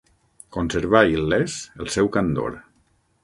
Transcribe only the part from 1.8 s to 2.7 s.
el seu candor.